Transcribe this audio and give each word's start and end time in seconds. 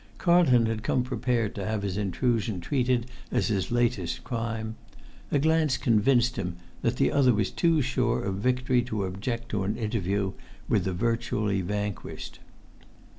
Carlton 0.17 0.65
had 0.65 0.81
come 0.81 1.03
prepared 1.03 1.53
to 1.53 1.63
have 1.63 1.83
his 1.83 1.95
intrusion 1.95 2.59
treated 2.59 3.05
as 3.31 3.49
his 3.49 3.69
latest 3.69 4.23
crime; 4.23 4.75
a 5.31 5.37
glance 5.37 5.77
convinced 5.77 6.37
him 6.37 6.55
that 6.81 6.95
the 6.95 7.11
other 7.11 7.35
was 7.35 7.51
too 7.51 7.83
sure 7.83 8.23
of 8.23 8.37
victory 8.37 8.81
to 8.81 9.03
object 9.03 9.49
to 9.49 9.63
an 9.63 9.77
interview 9.77 10.33
with 10.67 10.85
the 10.85 10.91
virtually 10.93 11.61
vanquished. 11.61 12.39